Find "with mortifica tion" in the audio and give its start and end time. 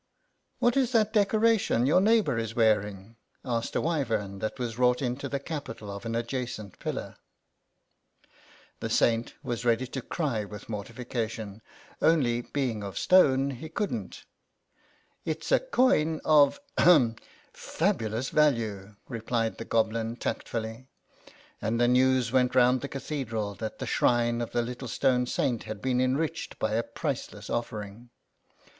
10.43-11.61